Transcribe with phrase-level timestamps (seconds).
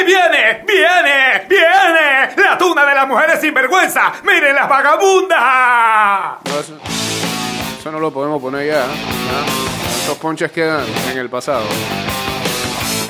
[0.00, 0.64] ¡Ahí viene!
[0.66, 1.46] ¡Viene!
[1.46, 2.34] ¡Viene!
[2.36, 4.12] ¡La tuna de las mujeres sin vergüenza!
[4.22, 6.38] ¡Miren las vagabundas!
[6.46, 6.78] No, eso,
[7.78, 8.84] eso no lo podemos poner ya.
[8.84, 9.44] ¿ah?
[10.02, 11.64] Esos ponches quedan en el pasado.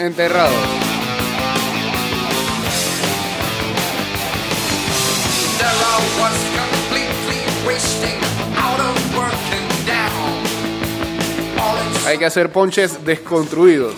[0.01, 0.53] Enterrados.
[12.05, 13.95] Hay que hacer ponches desconstruidos.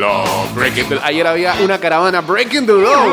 [0.00, 3.04] Law, breaking the Ayer había una caravana Breaking the Law.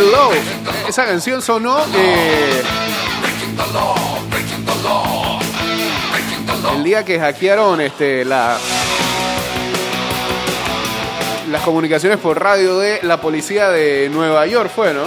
[0.00, 0.30] the Law.
[0.88, 2.62] Esa canción sonó eh,
[6.74, 8.56] el día que hackearon este, la,
[11.50, 15.02] las comunicaciones por radio de la policía de Nueva York, fue, ¿no?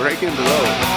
[0.00, 0.91] Breaking the Law.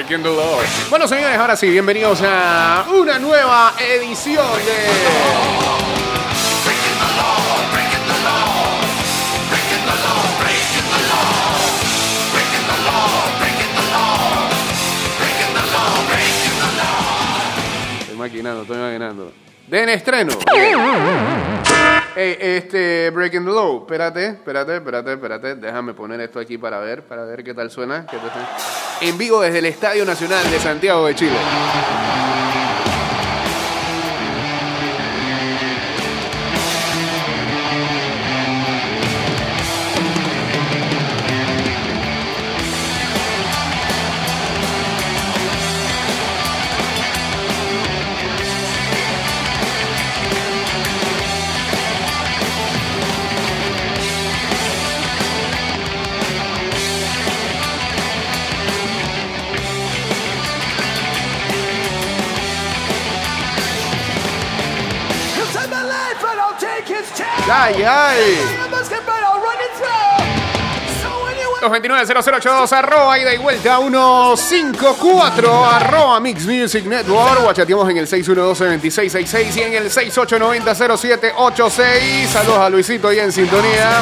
[0.00, 0.58] Breaking the Law.
[0.88, 4.86] Bueno, señores, ahora sí, bienvenidos a una nueva edición de.
[18.00, 19.32] Estoy maquinando, estoy maquinando.
[19.66, 20.32] De en estreno.
[22.16, 23.80] Ey, este, Breaking the Law.
[23.80, 25.54] Espérate, espérate, espérate, espérate.
[25.56, 28.06] Déjame poner esto aquí para ver, para ver qué tal suena.
[29.02, 31.36] En vivo desde el Estadio Nacional de Santiago de Chile.
[71.02, 77.42] So anyway, 229-0082, arroba ida y vuelta 154, arroba Mix Music Network.
[77.42, 82.28] Guachateamos en el 612-2666 y en el 6890-0786.
[82.28, 84.00] Saludos a Luisito ahí en sintonía.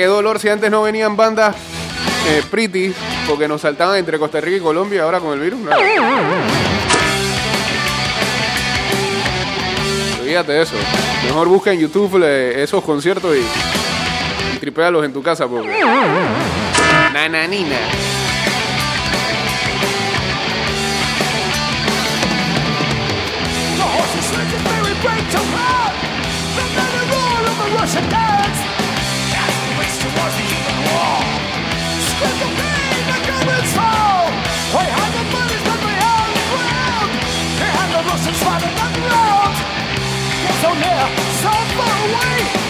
[0.00, 1.54] Qué dolor si antes no venían bandas
[2.26, 2.94] eh, pretty
[3.28, 5.60] porque nos saltaban entre Costa Rica y Colombia ahora con el virus.
[5.60, 5.72] No.
[10.22, 10.74] Olvídate eso.
[11.26, 13.40] Mejor busca en YouTube eh, esos conciertos y,
[14.54, 15.68] y tripéalos en tu casa porque.
[17.12, 17.76] Nananina.
[27.92, 28.29] The
[40.70, 41.06] so near,
[41.42, 42.69] so far away.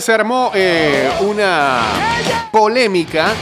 [0.00, 1.82] Se armó eh, una
[2.50, 3.34] polémica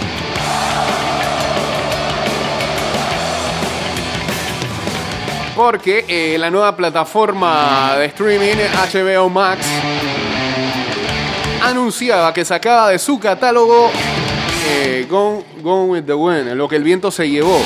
[5.54, 8.56] porque eh, la nueva plataforma de streaming
[8.92, 9.64] HBO Max
[11.62, 13.90] anunciaba que sacaba de su catálogo
[14.66, 17.60] eh, Gone, Gone with the Wind, lo que el viento se llevó.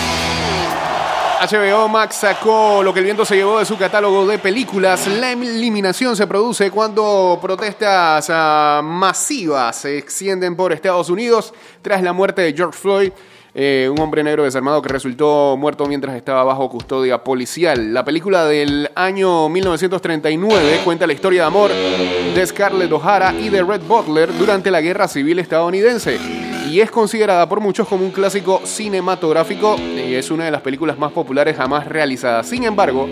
[1.47, 5.07] HBO Max sacó lo que el viento se llevó de su catálogo de películas.
[5.07, 11.53] La eliminación se produce cuando protestas ah, masivas se extienden por Estados Unidos
[11.83, 13.13] tras la muerte de George Floyd,
[13.55, 17.93] eh, un hombre negro desarmado que resultó muerto mientras estaba bajo custodia policial.
[17.93, 23.63] La película del año 1939 cuenta la historia de amor de Scarlett O'Hara y de
[23.63, 28.61] Red Butler durante la Guerra Civil estadounidense y es considerada por muchos como un clásico
[28.65, 32.47] cinematográfico y es una de las películas más populares jamás realizadas.
[32.47, 33.09] Sin embargo,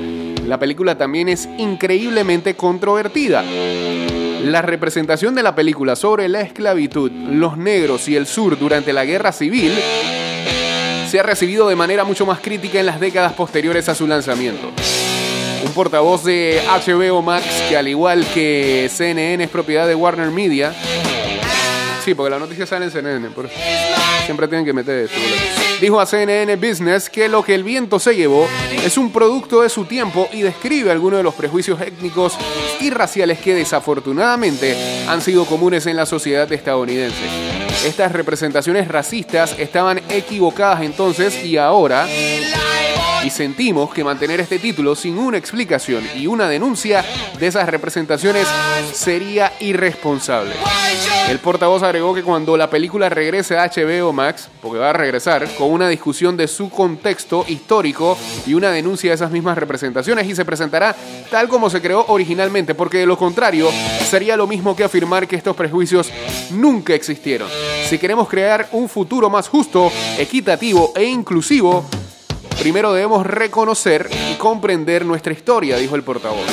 [0.46, 3.42] la película también es increíblemente controvertida.
[4.44, 9.04] La representación de la película sobre la esclavitud, los negros y el sur durante la
[9.04, 9.72] guerra civil
[11.08, 14.70] se ha recibido de manera mucho más crítica en las décadas posteriores a su lanzamiento.
[15.64, 20.74] Un portavoz de HBO Max, que al igual que CNN es propiedad de Warner Media,
[22.04, 23.54] Sí, porque la noticia sale en CNN, por eso.
[24.24, 25.36] Siempre tienen que meter boludo.
[25.80, 28.48] Dijo a CNN Business que lo que el viento se llevó
[28.84, 32.36] es un producto de su tiempo y describe algunos de los prejuicios étnicos
[32.80, 37.22] y raciales que desafortunadamente han sido comunes en la sociedad estadounidense.
[37.86, 42.06] Estas representaciones racistas estaban equivocadas entonces y ahora
[43.24, 47.04] y sentimos que mantener este título sin una explicación y una denuncia
[47.38, 48.46] de esas representaciones
[48.92, 50.54] sería irresponsable.
[51.28, 55.48] El portavoz agregó que cuando la película regrese a HBO Max, porque va a regresar,
[55.56, 60.34] con una discusión de su contexto histórico y una denuncia de esas mismas representaciones y
[60.34, 60.94] se presentará
[61.30, 63.70] tal como se creó originalmente, porque de lo contrario
[64.08, 66.10] sería lo mismo que afirmar que estos prejuicios
[66.50, 67.48] nunca existieron.
[67.88, 71.84] Si queremos crear un futuro más justo, equitativo e inclusivo,
[72.62, 76.46] Primero debemos reconocer y comprender nuestra historia, dijo el portavoz.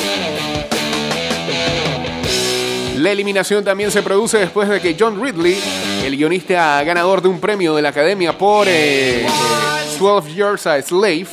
[2.96, 5.56] La eliminación también se produce después de que John Ridley,
[6.04, 9.26] el guionista ganador de un premio de la Academia por eh, eh,
[10.00, 11.28] 12 Years a Slave,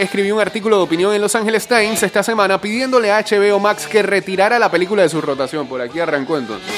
[0.00, 3.86] escribió un artículo de opinión en Los Angeles Times esta semana pidiéndole a HBO Max
[3.86, 5.66] que retirara la película de su rotación.
[5.66, 6.68] Por aquí arrancó entonces.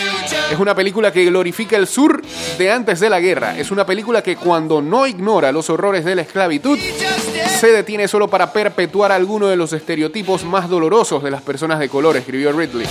[0.50, 2.20] Es una película que glorifica el sur
[2.58, 3.56] de antes de la guerra.
[3.56, 8.28] Es una película que cuando no ignora los horrores de la esclavitud, se detiene solo
[8.28, 12.86] para perpetuar algunos de los estereotipos más dolorosos de las personas de color, escribió Ridley.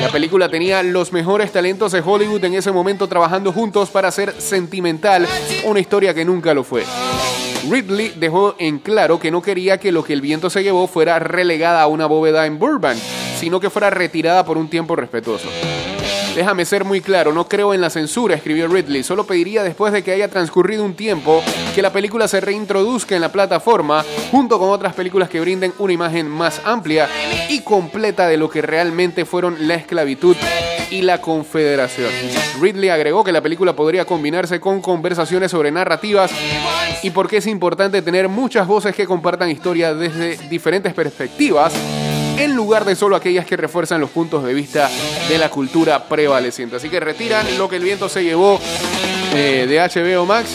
[0.00, 4.34] La película tenía los mejores talentos de Hollywood en ese momento trabajando juntos para hacer
[4.38, 5.26] sentimental
[5.64, 6.84] una historia que nunca lo fue.
[7.70, 11.18] Ridley dejó en claro que no quería que lo que el viento se llevó fuera
[11.18, 12.98] relegada a una bóveda en Burbank,
[13.38, 15.48] sino que fuera retirada por un tiempo respetuoso.
[16.34, 19.04] Déjame ser muy claro, no creo en la censura, escribió Ridley.
[19.04, 21.40] Solo pediría después de que haya transcurrido un tiempo
[21.76, 25.92] que la película se reintroduzca en la plataforma junto con otras películas que brinden una
[25.92, 27.08] imagen más amplia
[27.48, 30.36] y completa de lo que realmente fueron la esclavitud
[30.90, 32.10] y la confederación.
[32.60, 36.32] Ridley agregó que la película podría combinarse con conversaciones sobre narrativas
[37.04, 41.72] y por qué es importante tener muchas voces que compartan historias desde diferentes perspectivas
[42.38, 44.90] en lugar de solo aquellas que refuerzan los puntos de vista
[45.28, 46.76] de la cultura prevaleciente.
[46.76, 48.60] Así que retiran lo que el viento se llevó
[49.34, 50.50] eh, de HBO Max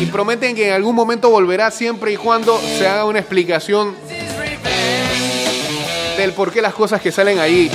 [0.00, 3.94] y prometen que en algún momento volverá siempre y cuando se haga una explicación
[6.16, 7.70] del por qué las cosas que salen ahí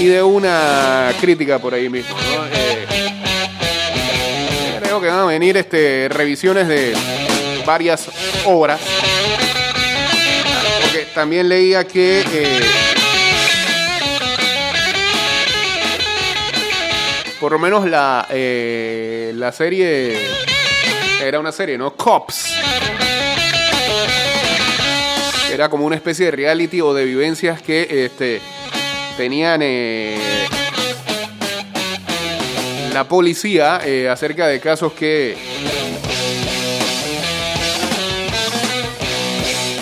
[0.00, 2.16] y de una crítica por ahí mismo.
[2.52, 2.86] Eh,
[5.00, 6.94] que van a venir este, revisiones de
[7.66, 8.08] varias
[8.44, 8.80] obras.
[11.14, 12.60] También leía que eh,
[17.38, 20.18] por lo menos la, eh, la serie
[21.22, 21.94] era una serie, ¿no?
[21.94, 22.56] Cops.
[25.52, 28.40] Era como una especie de reality o de vivencias que este,
[29.16, 30.18] tenían eh,
[32.92, 33.80] la policía
[34.10, 35.36] acerca de casos que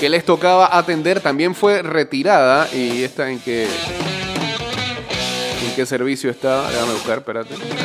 [0.03, 3.69] que les tocaba atender también fue retirada y esta en qué
[5.65, 6.69] en qué servicio está.
[6.69, 7.82] Déjame buscar espérate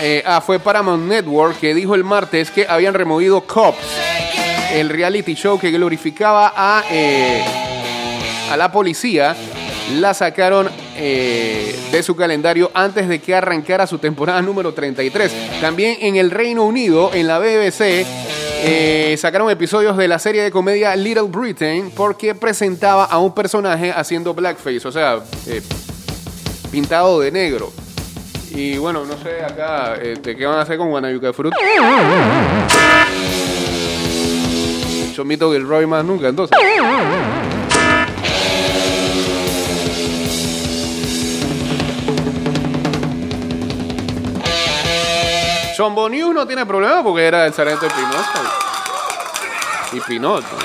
[0.00, 3.78] Eh, ah fue Paramount Network que dijo el martes que habían removido Cops
[4.72, 7.42] el reality show que glorificaba a, eh,
[8.50, 9.34] a la policía,
[9.94, 15.60] la sacaron eh, de su calendario antes de que arrancara su temporada número 33.
[15.60, 18.04] También en el Reino Unido, en la BBC,
[18.60, 23.92] eh, sacaron episodios de la serie de comedia Little Britain porque presentaba a un personaje
[23.92, 25.20] haciendo blackface, o sea,
[26.70, 27.72] pintado de negro.
[28.50, 31.54] Y bueno, no sé acá, este, ¿qué van a hacer con Guanayuca Fruit?
[35.12, 36.56] Chomito Gilroy más nunca, entonces.
[45.74, 48.26] Chombo News no tiene problema porque era el sargento de Pinot.
[49.92, 50.58] Y Pinot, ¿no?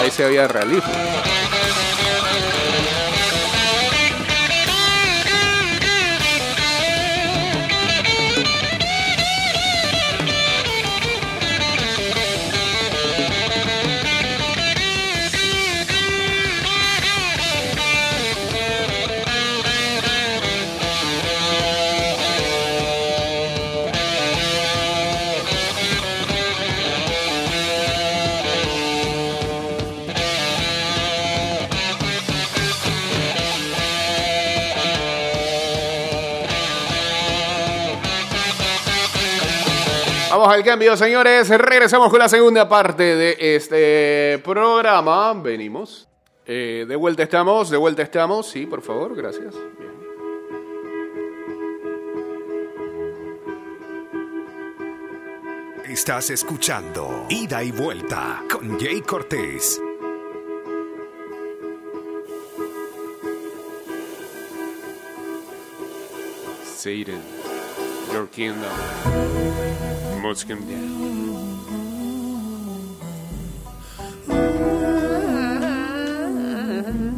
[0.00, 1.15] Ahí se había realismo.
[40.56, 41.50] Al cambio, señores.
[41.50, 45.34] Regresamos con la segunda parte de este programa.
[45.34, 46.08] Venimos.
[46.46, 48.48] Eh, de vuelta estamos, de vuelta estamos.
[48.48, 49.54] Sí, por favor, gracias.
[49.78, 49.92] Bien.
[55.84, 59.80] Estás escuchando Ida y Vuelta con Jay Cortés.
[66.76, 67.22] Satan,
[68.12, 69.75] your kingdom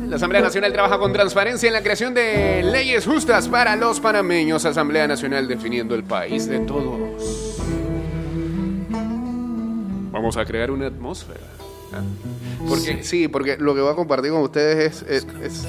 [0.08, 4.64] La Asamblea Nacional trabaja con transparencia en la creación de leyes justas para los panameños.
[4.64, 7.58] Asamblea Nacional definiendo el país de todos.
[10.12, 11.40] Vamos a crear una atmósfera.
[11.92, 12.02] ¿ah?
[12.68, 15.68] Porque, sí, porque lo que voy a compartir con ustedes es, es, es,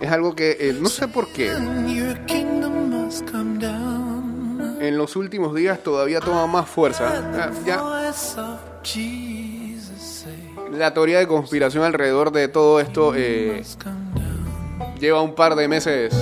[0.00, 1.52] es algo que eh, no sé por qué.
[4.86, 7.10] En los últimos días todavía toma más fuerza.
[7.34, 8.12] Ah,
[10.70, 13.62] la teoría de conspiración alrededor de todo esto eh,
[15.00, 16.12] lleva un par de meses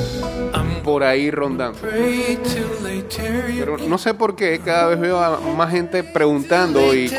[0.85, 1.81] por ahí rondando.
[3.59, 7.11] Pero no sé por qué cada vez veo a más gente preguntando y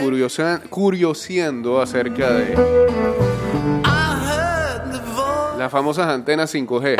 [0.69, 2.55] curioseando acerca de
[5.57, 6.97] las famosas antenas 5G.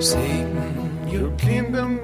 [0.00, 1.99] Satan, your Kingdom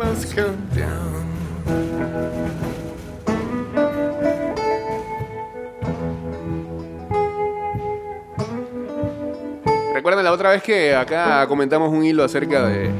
[9.94, 12.90] Recuerden la otra vez que acá comentamos un hilo acerca de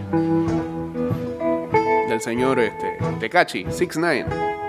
[2.09, 4.27] del señor este, Tecachi, 69,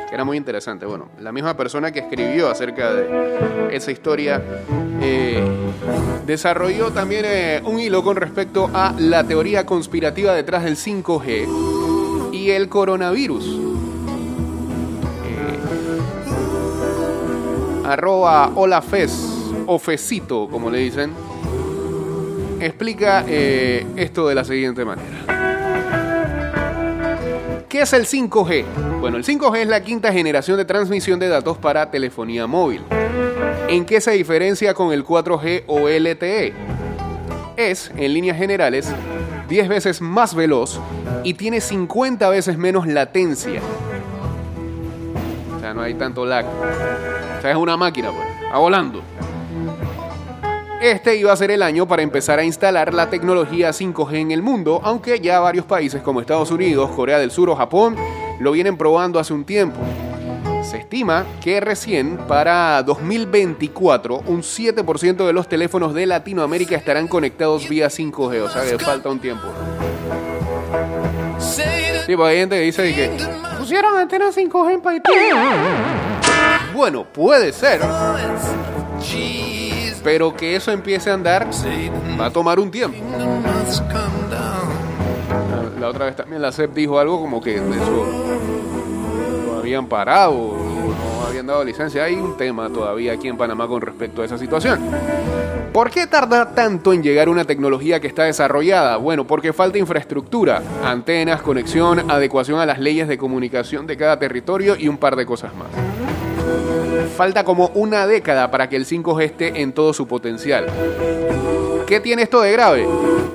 [0.08, 0.86] que era muy interesante.
[0.86, 4.42] Bueno, la misma persona que escribió acerca de esa historia
[5.02, 5.42] eh,
[6.26, 11.77] desarrolló también eh, un hilo con respecto a la teoría conspirativa detrás del 5G
[12.52, 13.46] el coronavirus.
[15.26, 15.60] Eh,
[17.86, 19.12] arroba holafes
[19.66, 21.12] o fecito, como le dicen,
[22.60, 25.38] explica eh, esto de la siguiente manera.
[27.70, 28.64] ¿Qué es el 5G?
[29.02, 32.82] Bueno, el 5G es la quinta generación de transmisión de datos para telefonía móvil.
[33.68, 36.54] ¿En qué se diferencia con el 4G o LTE?
[37.58, 38.90] Es, en líneas generales,
[39.48, 40.80] 10 veces más veloz
[41.24, 43.62] y tiene 50 veces menos latencia.
[45.56, 46.46] O sea, no hay tanto lag.
[46.46, 48.28] O sea, es una máquina, pues.
[48.54, 49.02] Volando.
[50.82, 54.44] Este iba a ser el año para empezar a instalar la tecnología 5G en el
[54.44, 57.96] mundo, aunque ya varios países como Estados Unidos, Corea del Sur o Japón
[58.40, 59.80] lo vienen probando hace un tiempo.
[60.78, 67.88] Estima que recién para 2024 un 7% de los teléfonos de Latinoamérica estarán conectados vía
[67.88, 69.48] 5G, o sea que falta un tiempo.
[72.06, 73.12] Pues hay gente que dice que
[73.60, 75.12] pusieron antenas 5G en Haití.
[76.74, 77.82] Bueno, puede ser,
[80.04, 81.48] pero que eso empiece a andar
[82.20, 82.98] va a tomar un tiempo.
[85.80, 88.08] La- otra vez también la CEP dijo algo como que eso
[89.48, 90.56] lo habían parado,
[91.28, 92.04] habían dado licencia.
[92.04, 94.80] Hay un tema todavía aquí en Panamá con respecto a esa situación.
[95.74, 98.98] ¿Por qué tarda tanto en llegar una tecnología que está desarrollada?
[98.98, 104.76] Bueno, porque falta infraestructura, antenas, conexión, adecuación a las leyes de comunicación de cada territorio
[104.78, 105.68] y un par de cosas más.
[107.16, 110.66] Falta como una década para que el 5G esté en todo su potencial.
[111.86, 112.88] ¿Qué tiene esto de grave?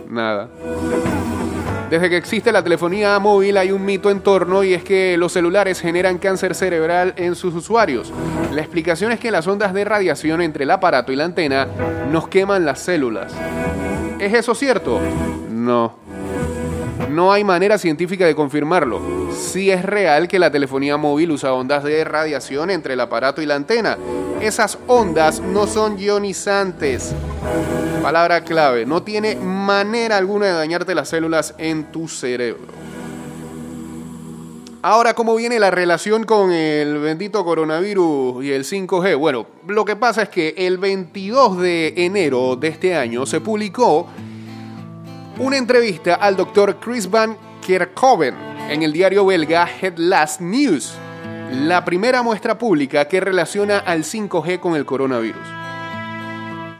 [0.08, 0.48] Nada.
[1.92, 5.30] Desde que existe la telefonía móvil hay un mito en torno y es que los
[5.30, 8.10] celulares generan cáncer cerebral en sus usuarios.
[8.50, 11.68] La explicación es que las ondas de radiación entre el aparato y la antena
[12.10, 13.34] nos queman las células.
[14.18, 15.02] ¿Es eso cierto?
[15.50, 15.92] No.
[17.10, 19.30] No hay manera científica de confirmarlo.
[19.30, 23.44] Sí es real que la telefonía móvil usa ondas de radiación entre el aparato y
[23.44, 23.98] la antena.
[24.42, 27.14] Esas ondas no son ionizantes.
[28.02, 32.66] Palabra clave, no tiene manera alguna de dañarte las células en tu cerebro.
[34.82, 39.16] Ahora, ¿cómo viene la relación con el bendito coronavirus y el 5G?
[39.16, 44.08] Bueno, lo que pasa es que el 22 de enero de este año se publicó
[45.38, 48.34] una entrevista al doctor Chris Van Kerkhoven
[48.68, 50.94] en el diario belga Het Last News,
[51.52, 55.42] la primera muestra pública que relaciona al 5G con el coronavirus.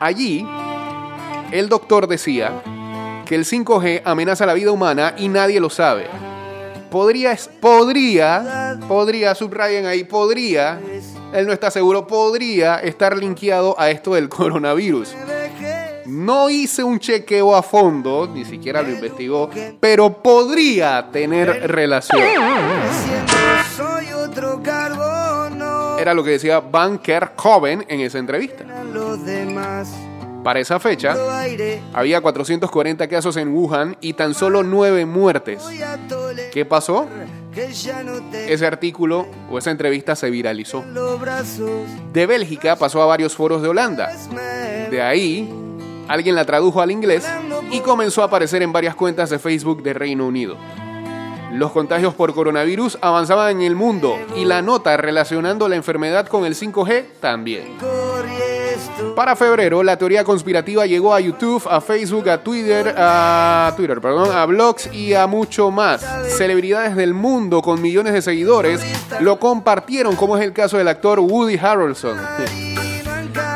[0.01, 0.47] Allí,
[1.53, 2.63] el doctor decía
[3.27, 6.07] que el 5G amenaza la vida humana y nadie lo sabe.
[6.91, 10.81] Podría, podría, podría, subrayen ahí, podría,
[11.35, 15.15] él no está seguro, podría estar linkeado a esto del coronavirus.
[16.07, 19.49] No hice un chequeo a fondo, ni siquiera lo investigó,
[19.81, 22.21] pero podría tener relación.
[25.99, 28.65] Era lo que decía Van Kerkhoven en esa entrevista.
[30.43, 31.15] Para esa fecha,
[31.93, 35.63] había 440 casos en Wuhan y tan solo 9 muertes.
[36.53, 37.07] ¿Qué pasó?
[37.55, 40.85] Ese artículo o esa entrevista se viralizó.
[42.13, 44.11] De Bélgica pasó a varios foros de Holanda.
[44.91, 45.49] De ahí,
[46.09, 47.27] alguien la tradujo al inglés
[47.71, 50.57] y comenzó a aparecer en varias cuentas de Facebook de Reino Unido.
[51.53, 56.47] Los contagios por coronavirus avanzaban en el mundo y la nota relacionando la enfermedad con
[56.47, 57.77] el 5G también.
[59.15, 64.35] Para febrero, la teoría conspirativa llegó a YouTube, a Facebook, a Twitter, a Twitter, perdón,
[64.35, 66.05] a blogs y a mucho más.
[66.37, 68.81] Celebridades del mundo con millones de seguidores
[69.21, 72.17] lo compartieron, como es el caso del actor Woody Harrelson.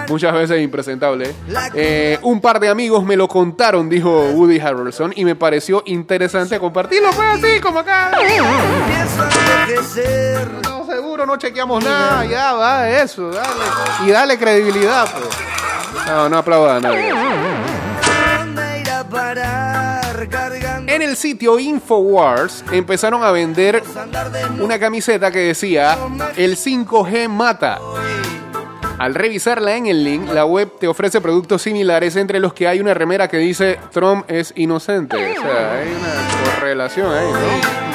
[0.09, 1.35] Muchas veces impresentable.
[1.75, 6.59] Eh, un par de amigos me lo contaron, dijo Woody Harrelson, y me pareció interesante
[6.59, 8.11] compartirlo, pues así, como acá.
[8.21, 10.49] Empiezo a envejecer.
[10.63, 13.49] No, no chequeamos nada, ya va, eso, dale.
[14.07, 16.07] Y dale credibilidad, pues.
[16.07, 17.13] No, no aplauda a nadie.
[20.87, 23.83] En el sitio Infowars empezaron a vender
[24.61, 25.97] una camiseta que decía
[26.37, 27.79] el 5G mata.
[28.99, 32.81] Al revisarla en el link, la web te ofrece productos similares entre los que hay
[32.81, 35.17] una remera que dice Trump es inocente.
[35.17, 37.87] O sea, hay una correlación ahí, ¿no?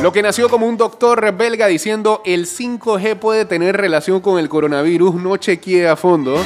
[0.00, 4.48] Lo que nació como un doctor belga diciendo el 5G puede tener relación con el
[4.48, 6.42] coronavirus, no chequeé a fondo,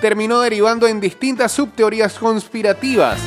[0.00, 3.20] terminó derivando en distintas subteorías conspirativas.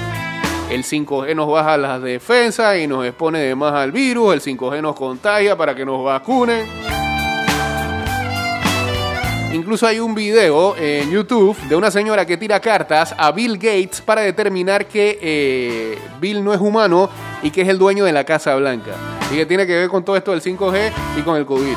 [0.70, 4.82] El 5G nos baja las defensas y nos expone de más al virus, el 5G
[4.82, 6.68] nos contagia para que nos vacunen.
[9.52, 14.00] Incluso hay un video en YouTube de una señora que tira cartas a Bill Gates
[14.00, 17.10] para determinar que eh, Bill no es humano
[17.42, 18.92] y que es el dueño de la Casa Blanca.
[19.32, 21.76] Y que tiene que ver con todo esto del 5G y con el COVID.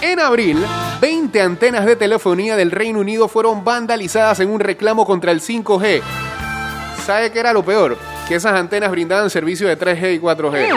[0.00, 0.64] En abril,
[1.00, 6.00] 20 antenas de telefonía del Reino Unido fueron vandalizadas en un reclamo contra el 5G.
[7.04, 7.98] ¿Sabe qué era lo peor?
[8.28, 10.68] Que esas antenas brindaban servicio de 3G y 4G.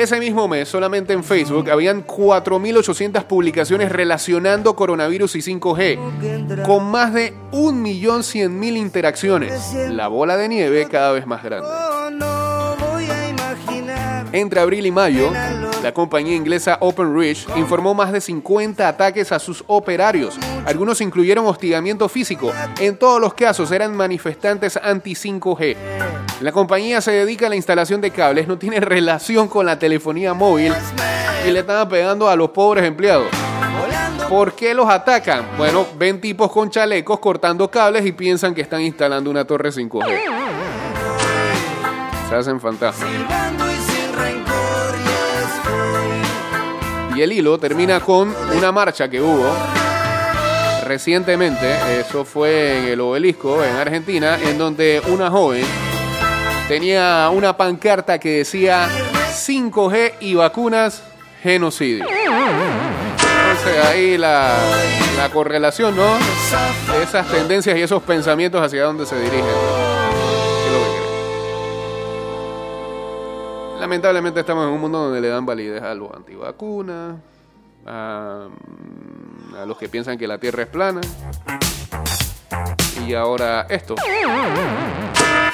[0.00, 7.12] Ese mismo mes, solamente en Facebook, habían 4.800 publicaciones relacionando coronavirus y 5G, con más
[7.12, 9.74] de 1.100.000 interacciones.
[9.90, 11.68] La bola de nieve cada vez más grande.
[14.32, 15.32] Entre abril y mayo,
[15.82, 20.38] la compañía inglesa OpenReach informó más de 50 ataques a sus operarios.
[20.64, 22.50] Algunos incluyeron hostigamiento físico.
[22.80, 25.76] En todos los casos eran manifestantes anti-5G.
[26.40, 30.32] La compañía se dedica a la instalación de cables, no tiene relación con la telefonía
[30.32, 30.72] móvil
[31.46, 33.26] y le están pegando a los pobres empleados.
[34.28, 35.46] ¿Por qué los atacan?
[35.58, 40.18] Bueno, ven tipos con chalecos cortando cables y piensan que están instalando una torre 5G.
[42.28, 43.10] Se hacen fantasmas.
[47.16, 49.52] Y el hilo termina con una marcha que hubo
[50.86, 55.64] recientemente, eso fue en el obelisco, en Argentina, en donde una joven
[56.70, 58.88] tenía una pancarta que decía
[59.32, 61.02] 5G y vacunas,
[61.42, 62.04] genocidio.
[62.06, 64.56] Entonces ahí la,
[65.16, 66.16] la correlación, ¿no?
[67.02, 69.44] Esas tendencias y esos pensamientos hacia dónde se dirigen.
[73.80, 77.16] Lamentablemente estamos en un mundo donde le dan validez a los antivacunas,
[77.84, 78.46] a,
[79.60, 81.00] a los que piensan que la Tierra es plana.
[83.04, 83.96] Y ahora esto.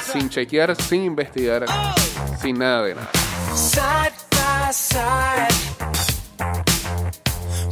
[0.01, 1.65] Sin chequear, sin investigar,
[2.41, 3.11] sin nada de nada.
[3.55, 5.53] side by side.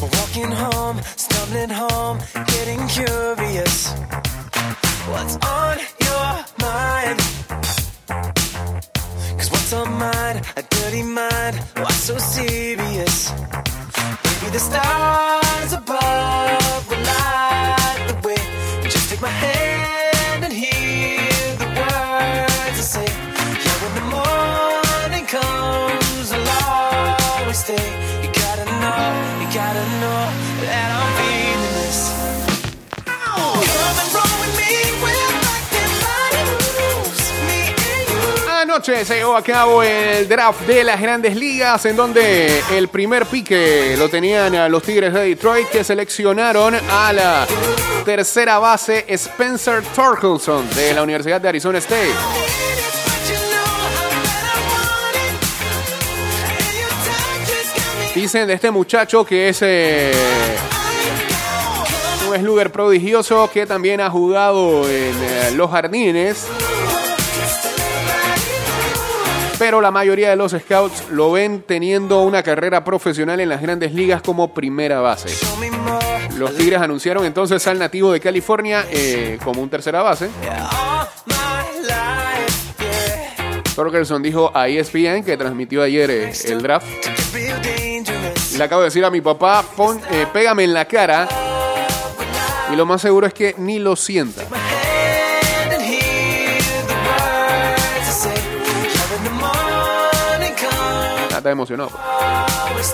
[0.01, 3.93] Walking home, stumbling home, getting curious.
[5.09, 7.19] What's on your mind?
[9.37, 10.41] Cause what's on mine?
[10.57, 11.55] A dirty mind.
[11.77, 13.31] What's so serious?
[14.23, 18.89] Maybe the stars above will light the way.
[18.89, 20.04] Just take my hand
[38.61, 43.25] Anoche se llevó a cabo el draft de las grandes ligas, en donde el primer
[43.25, 47.47] pique lo tenían a los Tigres de Detroit, que seleccionaron a la
[48.05, 52.13] tercera base Spencer Torkelson de la Universidad de Arizona State.
[58.15, 60.13] Dicen de este muchacho que es eh,
[62.29, 66.47] un slugger prodigioso que también ha jugado en eh, los jardines.
[69.59, 73.93] Pero la mayoría de los scouts lo ven teniendo una carrera profesional en las grandes
[73.93, 75.29] ligas como primera base.
[76.37, 80.29] Los Tigres anunciaron entonces al nativo de California eh, como un tercera base.
[83.75, 86.87] Torkelson dijo a ESPN que transmitió ayer eh, el draft.
[88.57, 89.63] Le acabo de decir a mi papá,
[90.11, 91.27] eh, pégame en la cara.
[92.71, 94.43] Y lo más seguro es que ni lo sienta.
[101.31, 101.89] Ah, Está emocionado.
[102.73, 102.93] pues.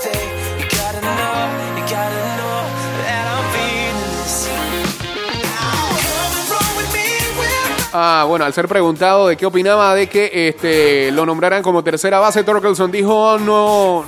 [7.94, 12.18] Ah, bueno, al ser preguntado de qué opinaba de que este, lo nombraran como tercera
[12.20, 14.04] base, Torkelson dijo, no,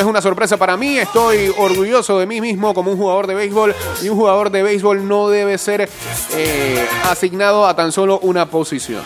[0.00, 3.74] es una sorpresa para mí, estoy orgulloso de mí mismo como un jugador de béisbol
[4.02, 5.88] y un jugador de béisbol no debe ser
[6.34, 9.02] eh, asignado a tan solo una posición.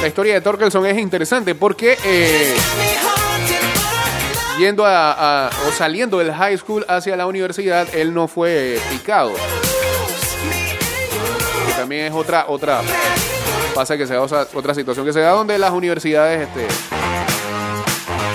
[0.00, 2.54] La historia de Torkelson es interesante porque eh,
[4.58, 9.32] yendo a, o saliendo del high school hacia la universidad, él no fue picado.
[11.66, 12.82] Que también es otra, otra,
[13.74, 16.66] pasa que se da otra situación que se da donde las universidades este,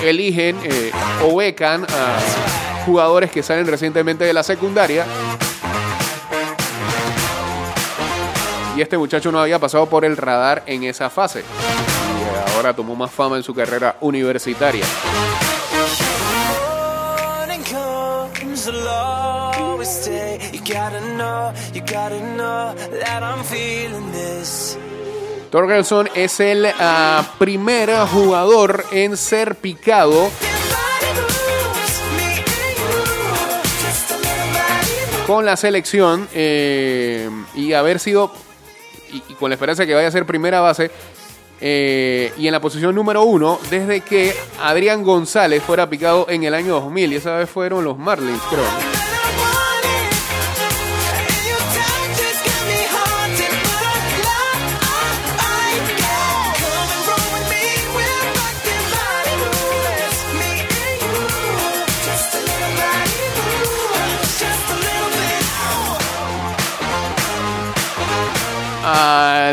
[0.02, 0.90] eligen eh,
[1.22, 5.06] o becan a jugadores que salen recientemente de la secundaria.
[8.76, 11.40] Y este muchacho no había pasado por el radar en esa fase.
[11.40, 14.84] Y ahora tomó más fama en su carrera universitaria.
[25.52, 30.30] Torgelson es el ah, primer jugador en ser picado
[35.26, 38.32] con la selección eh, y haber sido,
[39.12, 40.90] y, y con la esperanza de que vaya a ser primera base,
[41.60, 46.54] eh, y en la posición número uno desde que Adrián González fuera picado en el
[46.54, 48.91] año 2000, y esa vez fueron los Marlins, creo.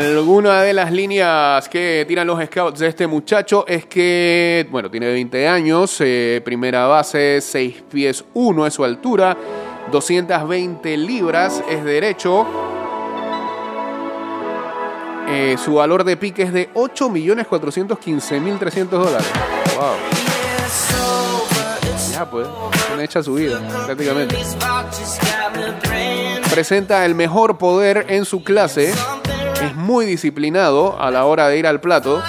[0.00, 5.08] Alguna de las líneas que tiran los scouts de este muchacho es que, bueno, tiene
[5.08, 9.36] 20 años, eh, primera base, 6 pies 1 es su altura,
[9.92, 12.46] 220 libras, es derecho.
[15.28, 19.28] Eh, su valor de pique es de 8.415.300 dólares.
[19.76, 19.96] Wow.
[22.10, 22.48] Ya pues,
[22.94, 24.38] una hecha su vida, prácticamente.
[26.50, 28.94] Presenta el mejor poder en su clase.
[29.62, 32.22] Es muy disciplinado a la hora de ir al plato.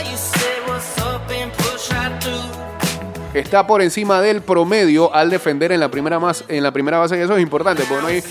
[3.33, 7.17] Está por encima del promedio al defender en la primera, más, en la primera base.
[7.17, 8.23] Y eso es importante, porque no hay.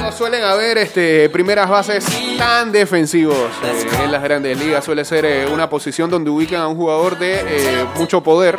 [0.00, 2.06] No suelen haber este, primeras bases
[2.38, 4.84] tan defensivos eh, en las grandes ligas.
[4.84, 8.56] Suele ser eh, una posición donde ubican a un jugador de eh, mucho poder.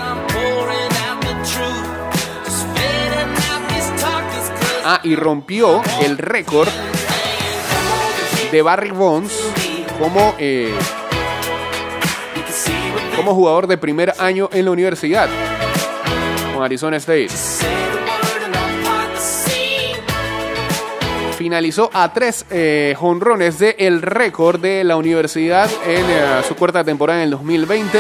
[4.85, 6.67] Ah, y rompió el récord
[8.51, 9.33] de Barry Bonds
[9.97, 10.73] como, eh,
[13.15, 15.29] como jugador de primer año en la universidad
[16.53, 17.29] con Arizona State.
[21.37, 26.83] Finalizó a tres eh, jonrones de el récord de la universidad en eh, su cuarta
[26.83, 27.99] temporada en el 2020.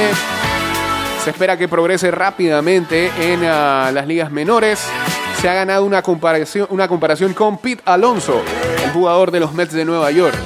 [1.23, 4.85] Se espera que progrese rápidamente en ah, las ligas menores.
[5.43, 8.41] Se ha ganado una comparación, una comparación con Pete Alonso,
[8.81, 10.37] el jugador de los Mets de Nueva York.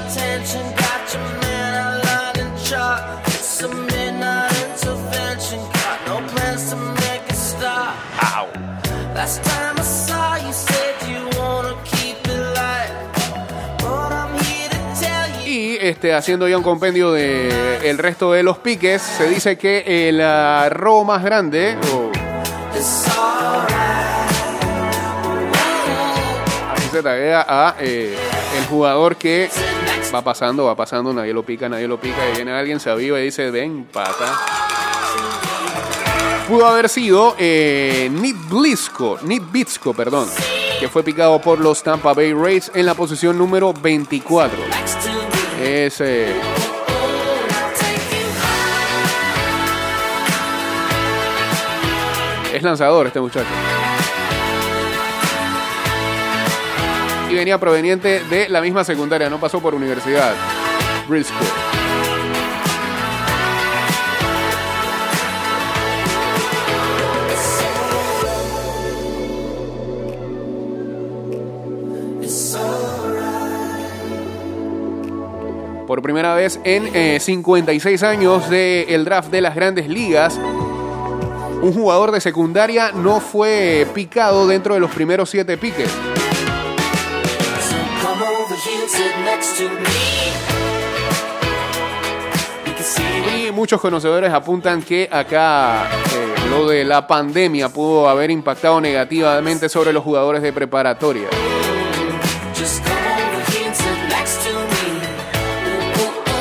[15.80, 20.20] Este, haciendo ya un compendio de el resto de los piques, se dice que el
[20.22, 21.78] ah, robo más grande,
[26.90, 28.16] se taguea a eh,
[28.58, 29.50] el jugador que
[30.14, 33.20] va pasando, va pasando, nadie lo pica, nadie lo pica, y viene alguien, se aviva
[33.20, 34.40] y dice, ven, pata.
[36.48, 40.30] Pudo haber sido eh, Nick Blisco, Nick Bitsko, perdón,
[40.80, 44.58] que fue picado por los Tampa Bay Rays en la posición número 24.
[44.68, 45.10] Next to
[45.60, 46.34] me, Es, eh,
[52.54, 53.77] es lanzador este muchacho.
[57.30, 60.34] Y venía proveniente de la misma secundaria, no pasó por universidad.
[75.88, 80.38] Por primera vez en eh, 56 años del draft de las grandes ligas,
[81.62, 85.90] un jugador de secundaria no fue picado dentro de los primeros siete piques.
[93.38, 99.68] Y muchos conocedores apuntan que acá eh, lo de la pandemia pudo haber impactado negativamente
[99.68, 101.28] sobre los jugadores de preparatoria.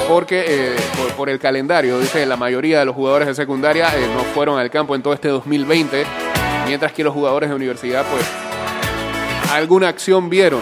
[0.09, 4.07] Porque eh, por, por el calendario, dice la mayoría de los jugadores de secundaria eh,
[4.15, 6.07] no fueron al campo en todo este 2020,
[6.69, 8.25] mientras que los jugadores de universidad, pues,
[9.53, 10.61] alguna acción vieron.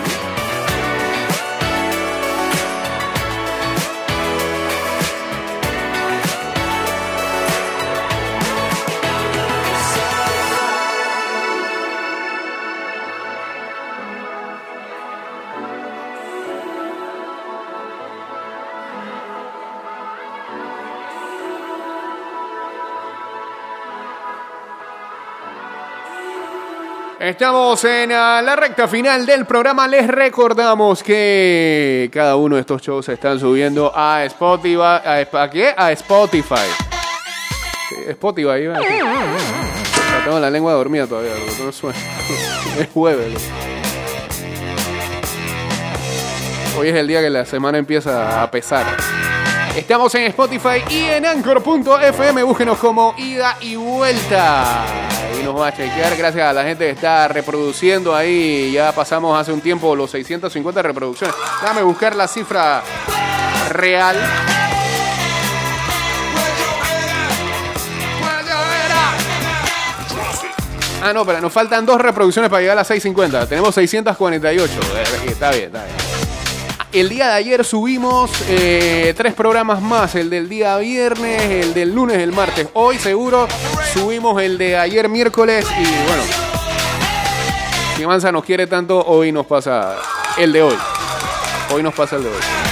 [27.24, 29.88] Estamos en ah, la recta final del programa.
[29.88, 34.76] Les recordamos que cada uno de estos shows se están subiendo a Spotify.
[35.02, 35.74] ¿A, Sp- ¿a qué?
[35.74, 36.68] A Spotify.
[38.08, 38.78] Spotify, iba
[40.24, 41.32] Tengo la lengua dormida todavía,
[41.64, 41.98] no suena.
[42.78, 43.32] Es jueves.
[46.78, 48.84] Hoy es el día que la semana empieza a pesar.
[49.74, 52.42] Estamos en Spotify y en Anchor.fm.
[52.42, 54.84] Búsquenos como ida y vuelta.
[55.44, 58.72] Nos va a chequear gracias a la gente que está reproduciendo ahí.
[58.72, 61.37] Ya pasamos hace un tiempo los 650 reproducciones.
[61.61, 62.83] Déjame buscar la cifra
[63.68, 64.16] real.
[71.02, 73.46] Ah, no, pero nos faltan dos reproducciones para llegar a las 650.
[73.46, 74.72] Tenemos 648.
[74.72, 76.04] Eh, Está bien, está bien.
[76.94, 81.92] El día de ayer subimos eh, tres programas más, el del día viernes, el del
[81.92, 82.68] lunes, el martes.
[82.72, 83.48] Hoy seguro
[83.92, 86.22] subimos el de ayer miércoles y bueno,
[87.96, 89.96] si Manza nos quiere tanto, hoy nos pasa
[90.38, 90.76] el de hoy.
[91.72, 92.63] Hoy nos pasa el de hoy.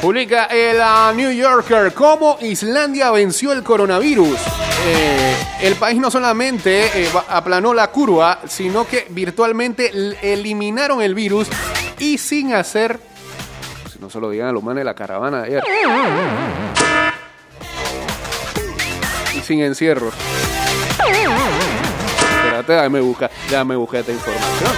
[0.00, 4.38] Publica el ah, New Yorker cómo Islandia venció el coronavirus.
[4.86, 9.90] Eh, el país no solamente eh, aplanó la curva, sino que virtualmente
[10.22, 11.48] eliminaron el virus
[11.98, 12.98] y sin hacer,
[13.92, 15.62] si no se lo digan a los manes de la caravana de ayer,
[19.36, 20.14] y sin encierros.
[22.38, 24.70] Espérate, déjame buscar, déjame buscar esta información.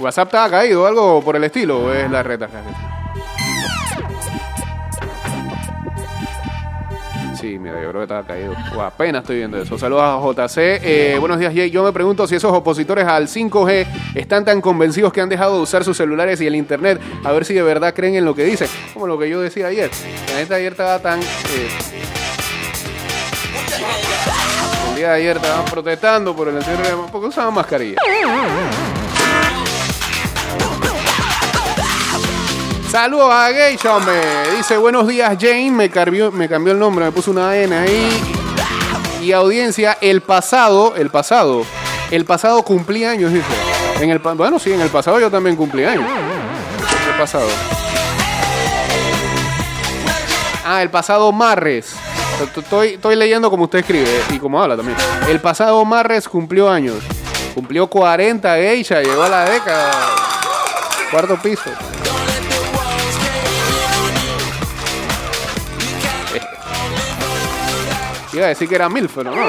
[0.00, 2.48] WhatsApp ha caído algo por el estilo, o es la reta.
[7.38, 8.54] Sí, mira, yo creo que estaba caído.
[8.76, 9.78] O apenas estoy viendo eso.
[9.78, 10.58] Saludos a JC.
[10.82, 11.70] Eh, buenos días, Jay.
[11.70, 15.62] Yo me pregunto si esos opositores al 5G están tan convencidos que han dejado de
[15.62, 17.00] usar sus celulares y el internet.
[17.24, 18.68] A ver si de verdad creen en lo que dicen.
[18.92, 19.90] Como lo que yo decía ayer.
[20.32, 21.20] La gente ayer estaba tan.
[21.20, 21.24] eh,
[24.90, 27.96] el día de ayer estaban protestando por el encierro porque usaban mascarilla.
[32.90, 34.20] Saludos a Geisha, hombre.
[34.56, 35.70] Dice, buenos días, Jane.
[35.70, 38.20] Me cambió, me cambió el nombre, me puso una N ahí.
[39.22, 41.64] Y audiencia, el pasado, el pasado,
[42.10, 43.46] el pasado cumplí años, dice.
[44.00, 46.04] En el, bueno, sí, en el pasado yo también cumplí años.
[46.04, 47.46] ¿Qué pasado?
[50.64, 51.94] Ah, el pasado Marres.
[52.56, 54.98] Estoy, estoy leyendo como usted escribe y como habla también.
[55.28, 56.96] El pasado Marres cumplió años.
[57.54, 59.92] Cumplió 40 Geisha, llegó a la década.
[61.12, 61.70] Cuarto piso.
[68.32, 69.42] Iba a decir que era mil, pero no.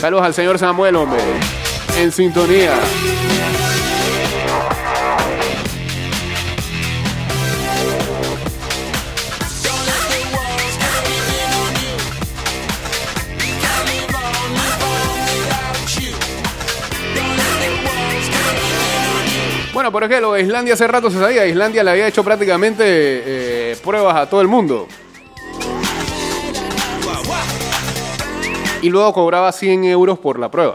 [0.00, 1.20] Saludos al señor Samuel, hombre.
[1.98, 2.72] En sintonía.
[19.86, 21.46] Bueno, por ejemplo, Islandia hace rato se sabía.
[21.46, 24.88] Islandia le había hecho prácticamente eh, pruebas a todo el mundo.
[28.82, 30.74] Y luego cobraba 100 euros por la prueba.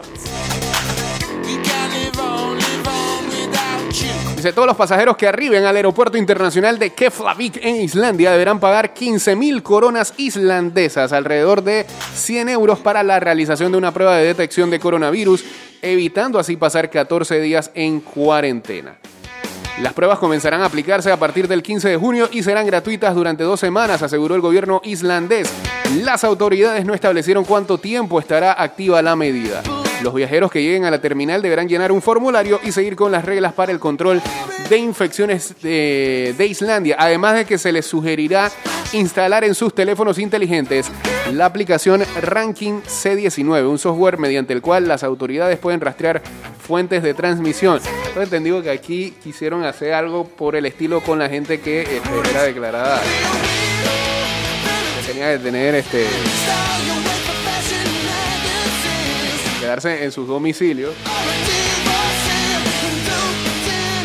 [4.34, 8.94] Dice, todos los pasajeros que arriben al aeropuerto internacional de Keflavik en Islandia deberán pagar
[8.94, 14.24] 15 mil coronas islandesas, alrededor de 100 euros para la realización de una prueba de
[14.24, 15.44] detección de coronavirus,
[15.82, 18.96] evitando así pasar 14 días en cuarentena.
[19.80, 23.42] Las pruebas comenzarán a aplicarse a partir del 15 de junio y serán gratuitas durante
[23.42, 25.52] dos semanas, aseguró el gobierno islandés.
[26.02, 29.62] Las autoridades no establecieron cuánto tiempo estará activa la medida.
[30.02, 33.24] Los viajeros que lleguen a la terminal deberán llenar un formulario y seguir con las
[33.24, 34.20] reglas para el control
[34.68, 38.50] de infecciones de, Islandia, además de que se les sugerirá
[38.92, 40.90] instalar en sus teléfonos inteligentes
[41.32, 46.20] la aplicación Ranking C19, un software mediante el cual las autoridades pueden rastrear
[46.60, 47.80] fuentes de transmisión.
[48.08, 52.30] Tengo entendido que aquí quisieron hacer algo por el estilo con la gente que este,
[52.30, 53.00] era declarada
[55.06, 56.06] tenía que tener este
[59.84, 60.94] en sus domicilios.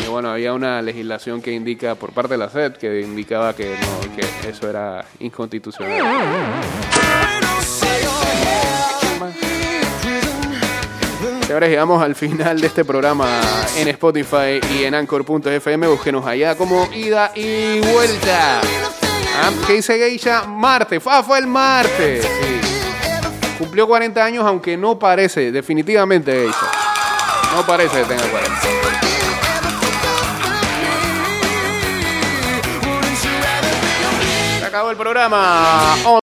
[0.02, 3.76] Y bueno, había una legislación que indica por parte de la SED que indicaba que
[3.78, 6.02] no, que eso era inconstitucional.
[11.46, 13.26] Señores, llegamos al final de este programa
[13.76, 15.86] en Spotify y en Anchor.fm.
[15.86, 18.60] Búsquenos allá como ida y vuelta.
[19.36, 20.44] Ah, ¿Qué dice Geisha?
[20.44, 21.02] Martes.
[21.06, 22.24] Ah, fue el martes.
[22.24, 22.67] Sí.
[23.58, 26.66] Cumplió 40 años, aunque no parece, definitivamente, eso
[27.56, 28.60] No parece que tenga 40.
[34.60, 35.96] Se acabó el programa.